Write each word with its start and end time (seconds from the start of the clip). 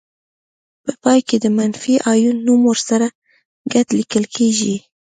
په 0.83 0.91
پای 1.03 1.19
کې 1.27 1.37
د 1.39 1.45
منفي 1.57 1.95
آیون 2.11 2.37
نوم 2.47 2.61
ورسره 2.69 3.07
ګډ 3.73 3.87
لیکل 3.99 4.23
کیږي. 4.35 4.75